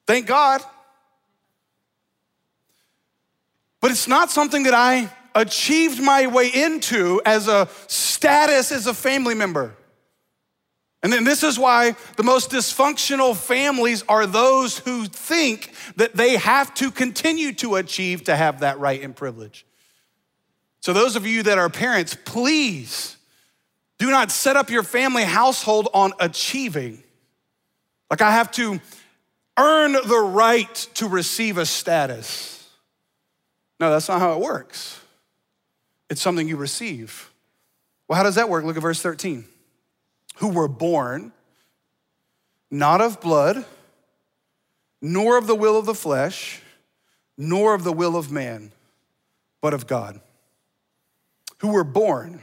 [0.09, 0.61] Thank God.
[3.81, 8.95] But it's not something that I achieved my way into as a status as a
[8.95, 9.75] family member.
[11.03, 16.37] And then this is why the most dysfunctional families are those who think that they
[16.37, 19.65] have to continue to achieve to have that right and privilege.
[20.81, 23.17] So, those of you that are parents, please
[23.99, 27.03] do not set up your family household on achieving.
[28.11, 28.81] Like, I have to
[29.59, 32.69] earn the right to receive a status.
[33.79, 35.00] No, that's not how it works.
[36.11, 37.31] It's something you receive.
[38.09, 38.65] Well, how does that work?
[38.65, 39.47] Look at verse 13.
[40.37, 41.33] Who were born
[42.71, 43.65] not of blood,
[45.03, 46.61] nor of the will of the flesh,
[47.37, 48.73] nor of the will of man,
[49.61, 50.21] but of God.
[51.59, 52.43] Who were born.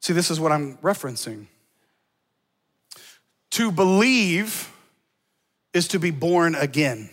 [0.00, 1.46] See, this is what I'm referencing.
[3.52, 4.72] To believe
[5.72, 7.10] is to be born again.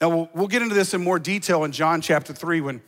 [0.00, 2.82] Now, we'll, get into this in more detail in John chapter 3 when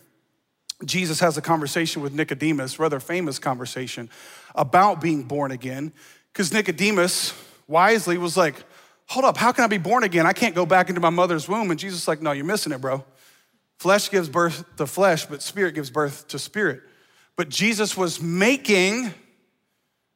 [0.85, 4.11] Jesus has a conversation with Nicodemus, rather famous conversation
[4.55, 5.93] about being born again,
[6.33, 7.33] because Nicodemus
[7.67, 8.57] wisely was like,
[9.07, 10.27] hold up, how can I be born again?
[10.27, 11.71] I can't go back into my mother's womb.
[11.71, 13.05] And Jesus is like, no, you're missing it, bro.
[13.79, 16.83] Flesh gives birth to flesh, but spirit gives birth to spirit.
[17.37, 19.13] But Jesus was making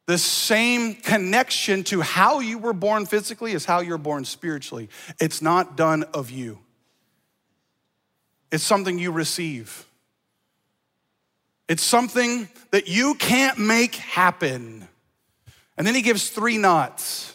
[0.07, 4.89] the same connection to how you were born physically as how you're born spiritually.
[5.19, 6.59] It's not done of you,
[8.51, 9.85] it's something you receive.
[11.69, 14.87] It's something that you can't make happen.
[15.77, 17.33] And then he gives three nots.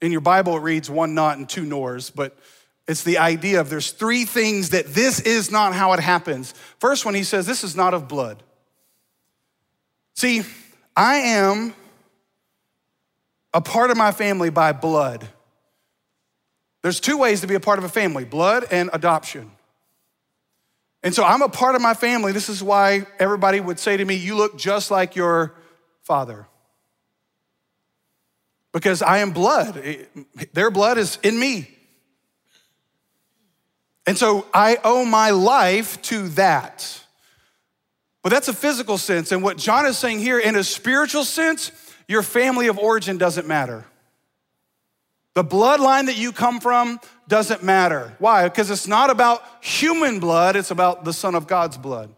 [0.00, 2.36] In your Bible, it reads one not and two nors, but
[2.88, 6.54] it's the idea of there's three things that this is not how it happens.
[6.80, 8.42] First one, he says, this is not of blood.
[10.16, 10.42] See,
[10.96, 11.74] I am
[13.52, 15.28] a part of my family by blood.
[16.82, 19.50] There's two ways to be a part of a family blood and adoption.
[21.08, 22.32] And so I'm a part of my family.
[22.32, 25.54] This is why everybody would say to me, You look just like your
[26.02, 26.46] father.
[28.74, 29.82] Because I am blood,
[30.52, 31.74] their blood is in me.
[34.06, 37.02] And so I owe my life to that.
[38.22, 39.32] But that's a physical sense.
[39.32, 41.72] And what John is saying here, in a spiritual sense,
[42.06, 43.86] your family of origin doesn't matter.
[45.32, 48.14] The bloodline that you come from doesn't matter.
[48.18, 48.48] Why?
[48.48, 52.10] Because it's not about human blood, it's about the Son of God's blood.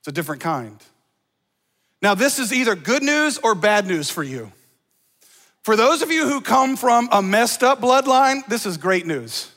[0.00, 0.76] It's a different kind.
[2.00, 4.50] Now, this is either good news or bad news for you.
[5.62, 9.48] For those of you who come from a messed up bloodline, this is great news.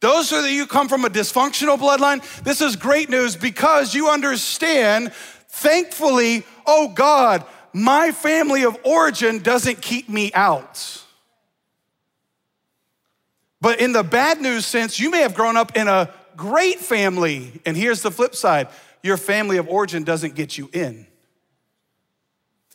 [0.00, 4.10] Those of you who come from a dysfunctional bloodline, this is great news because you
[4.10, 5.12] understand,
[5.48, 11.02] thankfully, oh God, my family of origin doesn't keep me out.
[13.60, 17.60] But in the bad news sense, you may have grown up in a great family.
[17.66, 18.68] And here's the flip side
[19.02, 21.06] your family of origin doesn't get you in.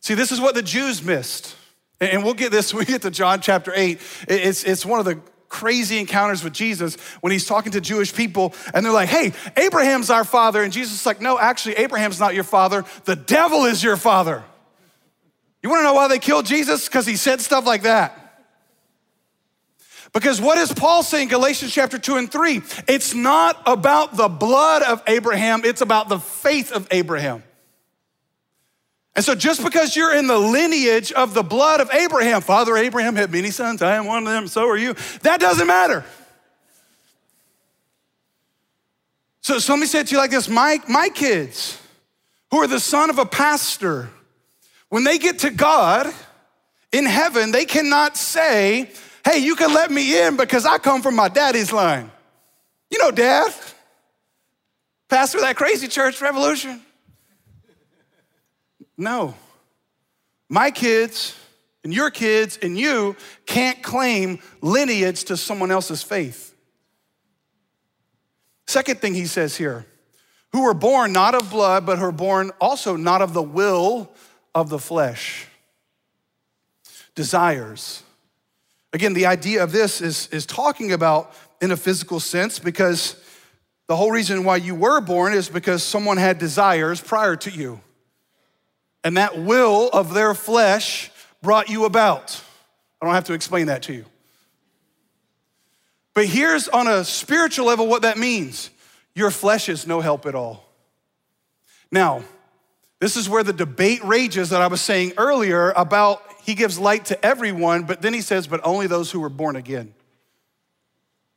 [0.02, 1.56] See, this is what the Jews missed.
[2.00, 4.00] And we'll get this when we get to John chapter 8.
[4.28, 5.20] It's, it's one of the
[5.54, 10.10] crazy encounters with Jesus when he's talking to Jewish people and they're like, hey, Abraham's
[10.10, 10.64] our father.
[10.64, 12.84] And Jesus is like, no, actually, Abraham's not your father.
[13.06, 14.44] The devil is your father.
[15.62, 16.88] You wanna know why they killed Jesus?
[16.88, 18.23] Because he said stuff like that.
[20.14, 22.62] Because what is Paul saying, Galatians chapter 2 and 3?
[22.88, 27.44] It's not about the blood of Abraham, it's about the faith of Abraham.
[29.16, 33.16] And so, just because you're in the lineage of the blood of Abraham, Father Abraham
[33.16, 36.04] had many sons, I am one of them, so are you, that doesn't matter.
[39.42, 41.80] So, so let me say it to you like this my, my kids,
[42.50, 44.10] who are the son of a pastor,
[44.90, 46.12] when they get to God
[46.92, 48.90] in heaven, they cannot say,
[49.26, 52.12] Hey, you can let me in because I come from my daddy's line.
[52.90, 53.54] You know, dad,
[55.10, 56.82] pastor of that crazy church revolution.
[58.98, 59.34] No.
[60.50, 61.36] My kids
[61.84, 66.54] and your kids and you can't claim lineage to someone else's faith.
[68.68, 69.86] Second thing he says here
[70.52, 74.12] who were born not of blood, but who were born also not of the will
[74.54, 75.48] of the flesh.
[77.16, 78.03] Desires.
[78.94, 83.16] Again, the idea of this is, is talking about in a physical sense because
[83.88, 87.82] the whole reason why you were born is because someone had desires prior to you
[89.04, 92.42] and that will of their flesh brought you about.
[93.02, 94.06] I don't have to explain that to you.
[96.14, 98.70] But here's on a spiritual level what that means
[99.16, 100.64] your flesh is no help at all.
[101.92, 102.24] Now,
[103.00, 107.06] this is where the debate rages that I was saying earlier about he gives light
[107.06, 109.94] to everyone, but then he says, but only those who were born again.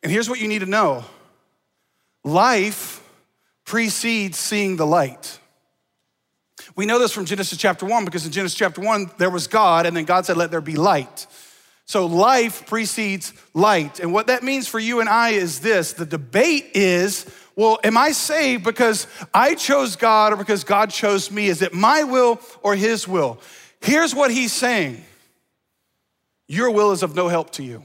[0.03, 1.05] And here's what you need to know
[2.25, 3.03] life
[3.65, 5.39] precedes seeing the light.
[6.75, 9.87] We know this from Genesis chapter 1 because in Genesis chapter 1, there was God,
[9.87, 11.27] and then God said, Let there be light.
[11.87, 14.01] So life precedes light.
[14.01, 17.97] And what that means for you and I is this the debate is, well, am
[17.97, 21.47] I saved because I chose God or because God chose me?
[21.47, 23.39] Is it my will or his will?
[23.81, 25.05] Here's what he's saying
[26.49, 27.85] Your will is of no help to you.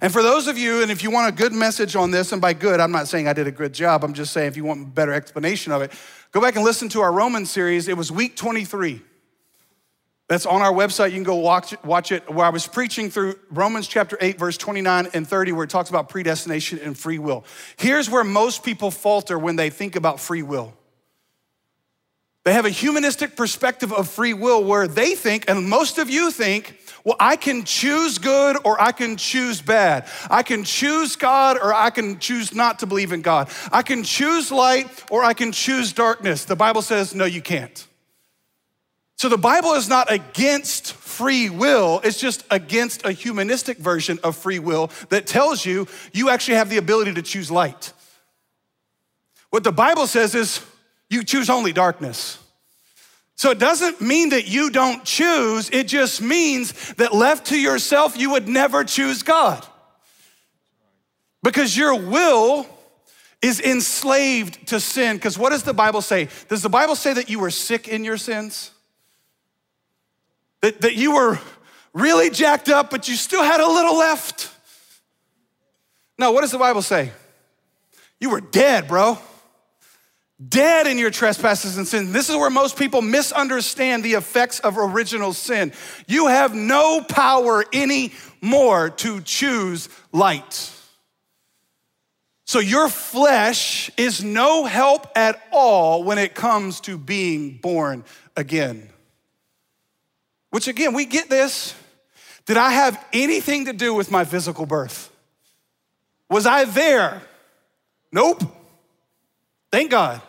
[0.00, 2.40] And for those of you, and if you want a good message on this, and
[2.40, 4.64] by good, I'm not saying I did a good job, I'm just saying if you
[4.64, 5.92] want a better explanation of it,
[6.30, 7.88] go back and listen to our Roman series.
[7.88, 9.02] It was week 23.
[10.28, 11.08] That's on our website.
[11.08, 14.38] You can go watch it, watch it where I was preaching through Romans chapter 8,
[14.38, 17.44] verse 29 and 30, where it talks about predestination and free will.
[17.76, 20.72] Here's where most people falter when they think about free will.
[22.44, 26.30] They have a humanistic perspective of free will where they think, and most of you
[26.30, 30.08] think, well, I can choose good or I can choose bad.
[30.30, 33.50] I can choose God or I can choose not to believe in God.
[33.72, 36.44] I can choose light or I can choose darkness.
[36.44, 37.86] The Bible says, no, you can't.
[39.16, 44.34] So the Bible is not against free will, it's just against a humanistic version of
[44.34, 47.92] free will that tells you you actually have the ability to choose light.
[49.50, 50.64] What the Bible says is
[51.12, 52.38] you choose only darkness.
[53.36, 58.16] So it doesn't mean that you don't choose, it just means that left to yourself,
[58.16, 59.66] you would never choose God.
[61.42, 62.66] Because your will
[63.42, 65.16] is enslaved to sin.
[65.16, 66.28] Because what does the Bible say?
[66.48, 68.70] Does the Bible say that you were sick in your sins?
[70.60, 71.40] That, that you were
[71.92, 74.50] really jacked up, but you still had a little left?
[76.16, 77.10] No, what does the Bible say?
[78.20, 79.18] You were dead, bro.
[80.48, 82.12] Dead in your trespasses and sins.
[82.12, 85.72] This is where most people misunderstand the effects of original sin.
[86.06, 90.70] You have no power anymore to choose light.
[92.46, 98.04] So your flesh is no help at all when it comes to being born
[98.36, 98.88] again.
[100.50, 101.74] Which again, we get this.
[102.46, 105.10] Did I have anything to do with my physical birth?
[106.28, 107.22] Was I there?
[108.10, 108.42] Nope.
[109.70, 110.20] Thank God.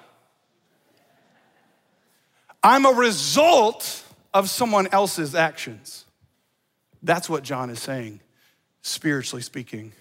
[2.63, 4.03] I'm a result
[4.33, 6.05] of someone else's actions.
[7.03, 8.21] That's what John is saying,
[8.81, 9.91] spiritually speaking.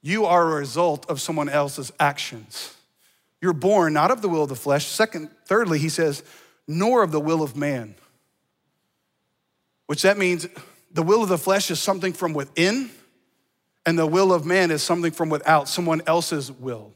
[0.00, 2.74] You are a result of someone else's actions.
[3.40, 4.86] You're born not of the will of the flesh.
[4.86, 6.22] Second, thirdly, he says,
[6.66, 7.94] nor of the will of man.
[9.86, 10.46] Which that means
[10.90, 12.90] the will of the flesh is something from within,
[13.84, 16.92] and the will of man is something from without, someone else's will.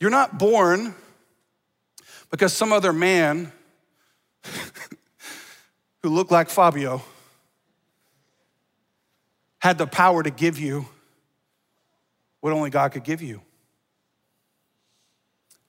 [0.00, 0.94] You're not born
[2.30, 3.52] because some other man
[6.02, 7.02] who looked like Fabio
[9.58, 10.86] had the power to give you
[12.40, 13.42] what only God could give you.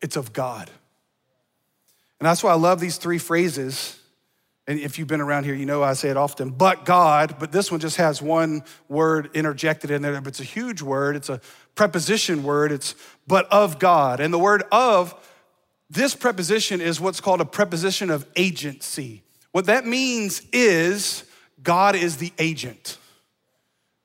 [0.01, 0.70] It's of God.
[2.20, 3.97] And that's why I love these three phrases.
[4.68, 7.51] And if you've been around here, you know I say it often, but God, but
[7.51, 11.16] this one just has one word interjected in there, but it's a huge word.
[11.16, 11.41] It's a
[11.76, 12.72] preposition word.
[12.72, 12.93] It's
[13.26, 14.20] but of God.
[14.20, 15.16] And the word of,
[15.89, 19.23] this preposition is what's called a preposition of agency.
[19.51, 21.23] What that means is
[21.63, 22.97] God is the agent,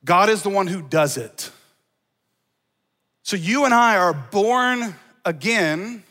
[0.03, 1.51] God is the one who does it.
[3.23, 6.03] So you and I are born again.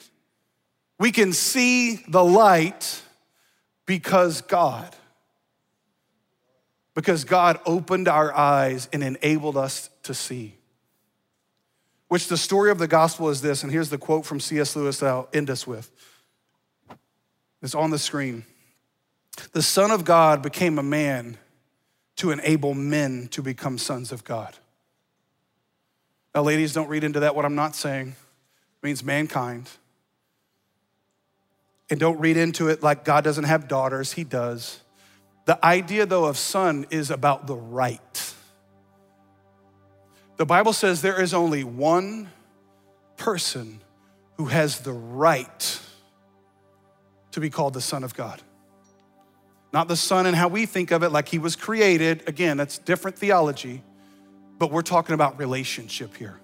[0.99, 3.03] We can see the light
[3.87, 4.95] because God.
[6.95, 10.55] Because God opened our eyes and enabled us to see.
[12.15, 14.77] Which the story of the gospel is this, and here's the quote from C.S.
[14.77, 15.91] Lewis that I'll end us with.
[17.61, 18.45] It's on the screen.
[19.51, 21.39] The Son of God became a man
[22.19, 24.55] to enable men to become sons of God.
[26.37, 28.11] Now, ladies, don't read into that what I'm not saying.
[28.11, 29.69] It means mankind.
[31.91, 34.79] And don't read into it like God doesn't have daughters, He does.
[35.47, 38.34] The idea, though, of son is about the right.
[40.37, 42.31] The Bible says there is only one
[43.17, 43.81] person
[44.37, 45.81] who has the right
[47.33, 48.43] to be called the Son of God.
[49.73, 52.29] Not the Son and how we think of it, like He was created.
[52.29, 53.83] Again, that's different theology
[54.59, 56.41] but we're talking about relationship here.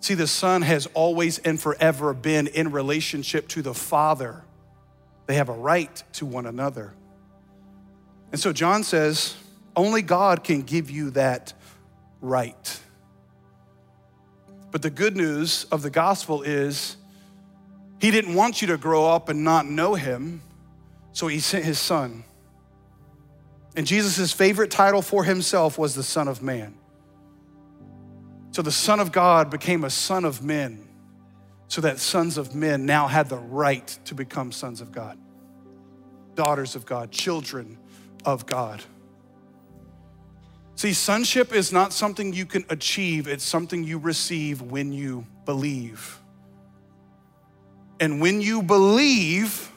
[0.00, 4.42] See, the Son has always and forever been in relationship to the Father.
[5.26, 6.94] They have a right to one another.
[8.32, 9.36] And so John says,
[9.76, 11.52] only God can give you that
[12.20, 12.80] right.
[14.70, 16.96] But the good news of the gospel is,
[18.00, 20.42] He didn't want you to grow up and not know Him,
[21.12, 22.24] so He sent His Son.
[23.76, 26.74] And Jesus' favorite title for Himself was the Son of Man.
[28.50, 30.88] So the Son of God became a son of men,
[31.68, 35.18] so that sons of men now had the right to become sons of God,
[36.34, 37.78] daughters of God, children
[38.24, 38.82] of God.
[40.78, 46.20] See, sonship is not something you can achieve, it's something you receive when you believe.
[47.98, 49.72] And when you believe,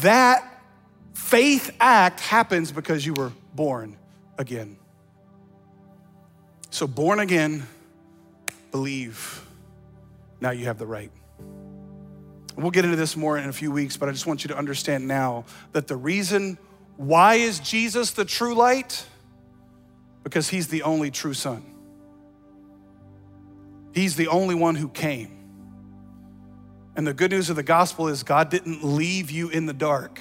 [0.00, 0.60] that
[1.14, 3.96] faith act happens because you were born
[4.38, 4.76] again.
[6.70, 7.68] So, born again,
[8.72, 9.46] believe.
[10.40, 11.12] Now you have the right.
[12.56, 14.58] We'll get into this more in a few weeks, but I just want you to
[14.58, 16.58] understand now that the reason
[17.00, 19.06] why is Jesus the true light?
[20.22, 21.64] Because he's the only true son.
[23.94, 25.38] He's the only one who came.
[26.94, 30.20] And the good news of the gospel is God didn't leave you in the dark.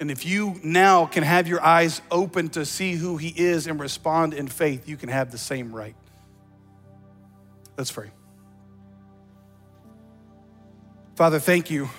[0.00, 3.78] And if you now can have your eyes open to see who He is and
[3.78, 5.96] respond in faith, you can have the same right.
[7.76, 8.10] Let's pray.
[11.14, 11.90] Father, thank you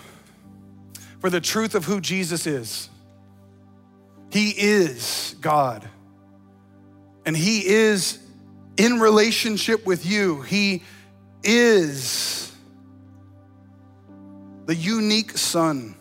[1.20, 2.90] for the truth of who Jesus is.
[4.32, 5.88] He is God.
[7.26, 8.20] And He is
[8.78, 10.42] in relationship with you.
[10.42, 10.84] He
[11.44, 12.56] is
[14.66, 15.96] the unique Son.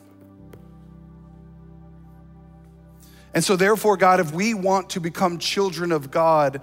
[3.34, 6.60] And so, therefore, God, if we want to become children of God,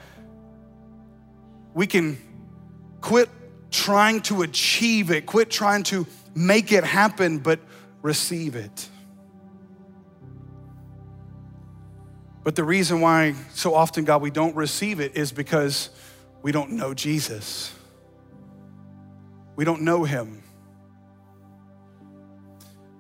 [1.74, 2.18] we can
[3.01, 3.30] quit
[3.72, 7.59] trying to achieve it, quit trying to make it happen, but
[8.01, 8.89] receive it.
[12.46, 15.89] But the reason why so often, God, we don't receive it is because
[16.43, 17.74] we don't know Jesus.
[19.56, 20.43] We don't know him.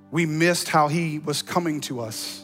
[0.09, 2.43] We missed how he was coming to us.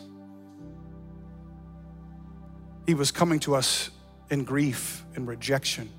[2.85, 3.89] He was coming to us
[4.29, 5.89] in grief and rejection,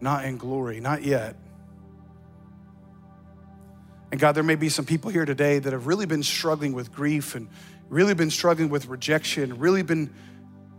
[0.00, 1.36] not in glory, not yet.
[4.10, 6.94] And God, there may be some people here today that have really been struggling with
[6.94, 7.48] grief and
[7.88, 10.14] really been struggling with rejection, really been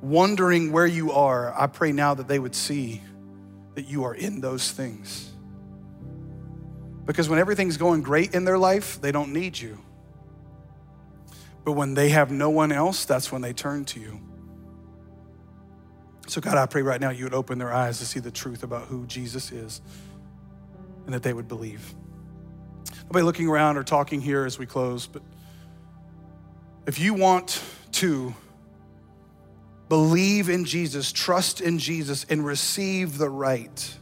[0.01, 1.53] wondering where you are.
[1.59, 3.01] I pray now that they would see
[3.75, 5.31] that you are in those things.
[7.05, 9.79] Because when everything's going great in their life, they don't need you.
[11.63, 14.19] But when they have no one else, that's when they turn to you.
[16.27, 18.61] So, God, I pray right now you would open their eyes to see the truth
[18.61, 19.81] about who Jesus is
[21.05, 21.95] and that they would believe.
[23.05, 25.23] Nobody looking around or talking here as we close, but
[26.89, 27.61] if you want
[27.91, 28.33] to
[29.89, 33.95] believe in Jesus, trust in Jesus, and receive the right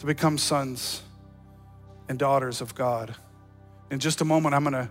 [0.00, 1.00] to become sons
[2.10, 3.14] and daughters of God,
[3.90, 4.90] in just a moment, I'm going to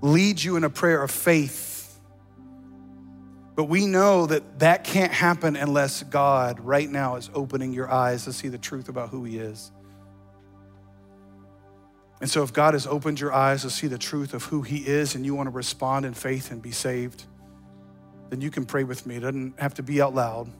[0.00, 1.96] lead you in a prayer of faith.
[3.54, 8.24] But we know that that can't happen unless God right now is opening your eyes
[8.24, 9.70] to see the truth about who He is.
[12.24, 14.78] And so, if God has opened your eyes to see the truth of who He
[14.78, 17.24] is and you want to respond in faith and be saved,
[18.30, 19.16] then you can pray with me.
[19.16, 20.50] It doesn't have to be out loud,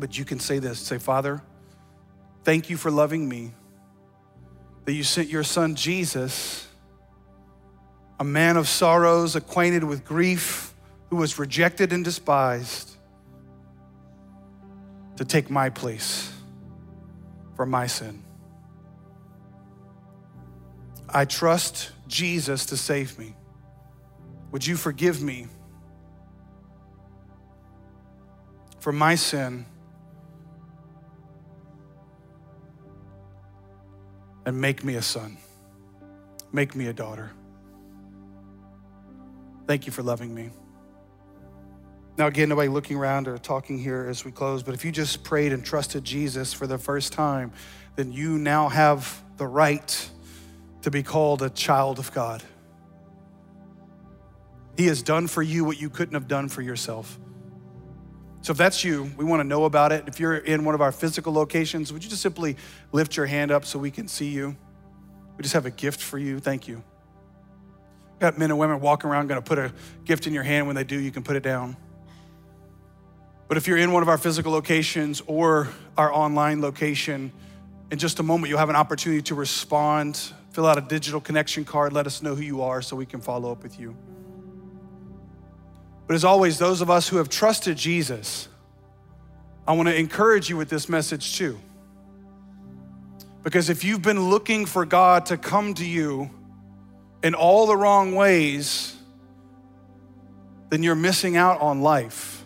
[0.00, 1.40] but you can say this say, Father,
[2.42, 3.52] thank you for loving me,
[4.84, 6.66] that you sent your son Jesus,
[8.18, 10.74] a man of sorrows, acquainted with grief,
[11.10, 12.96] who was rejected and despised,
[15.18, 16.32] to take my place
[17.54, 18.24] for my sin.
[21.10, 23.34] I trust Jesus to save me.
[24.52, 25.46] Would you forgive me
[28.80, 29.66] for my sin
[34.44, 35.38] and make me a son?
[36.52, 37.30] Make me a daughter.
[39.66, 40.50] Thank you for loving me.
[42.16, 45.22] Now, again, nobody looking around or talking here as we close, but if you just
[45.22, 47.52] prayed and trusted Jesus for the first time,
[47.96, 50.10] then you now have the right
[50.82, 52.42] to be called a child of God.
[54.76, 57.18] He has done for you what you couldn't have done for yourself.
[58.42, 60.04] So if that's you, we want to know about it.
[60.06, 62.56] If you're in one of our physical locations, would you just simply
[62.92, 64.56] lift your hand up so we can see you?
[65.36, 66.38] We just have a gift for you.
[66.38, 66.82] Thank you.
[68.20, 69.72] Got men and women walking around, going to put a
[70.04, 70.66] gift in your hand.
[70.66, 71.76] When they do, you can put it down.
[73.48, 77.32] But if you're in one of our physical locations or our online location,
[77.90, 80.20] in just a moment, you'll have an opportunity to respond
[80.58, 83.20] fill out a digital connection card, let us know who you are so we can
[83.20, 83.96] follow up with you.
[86.08, 88.48] But as always, those of us who have trusted Jesus,
[89.68, 91.60] I want to encourage you with this message too.
[93.44, 96.28] Because if you've been looking for God to come to you
[97.22, 98.96] in all the wrong ways,
[100.70, 102.37] then you're missing out on life.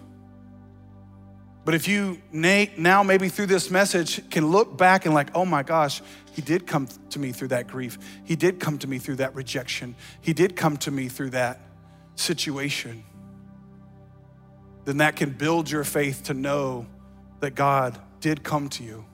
[1.65, 5.63] But if you now, maybe through this message, can look back and, like, oh my
[5.63, 6.03] gosh,
[6.33, 7.99] he did come to me through that grief.
[8.25, 9.95] He did come to me through that rejection.
[10.21, 11.61] He did come to me through that
[12.17, 13.05] situation.
[14.85, 16.87] Then that can build your faith to know
[17.41, 19.05] that God did come to you.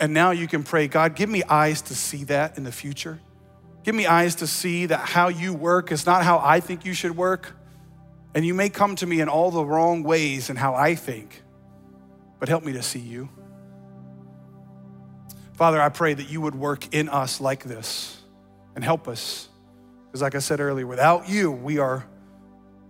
[0.00, 3.20] And now you can pray, God, give me eyes to see that in the future.
[3.84, 6.94] Give me eyes to see that how you work is not how I think you
[6.94, 7.54] should work.
[8.34, 11.42] And you may come to me in all the wrong ways and how I think,
[12.38, 13.28] but help me to see you.
[15.54, 18.16] Father, I pray that you would work in us like this
[18.76, 19.48] and help us.
[20.06, 22.06] Because, like I said earlier, without you, we are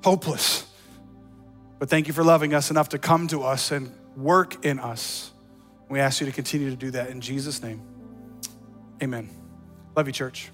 [0.05, 0.67] hopeless.
[1.79, 5.33] But thank you for loving us enough to come to us and work in us.
[5.89, 7.81] We ask you to continue to do that in Jesus' name.
[9.03, 9.31] Amen.
[9.97, 10.51] Love you, church.